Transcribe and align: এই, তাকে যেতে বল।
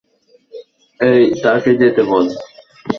এই, 0.99 1.21
তাকে 1.43 1.71
যেতে 1.81 2.01
বল। 2.03 2.25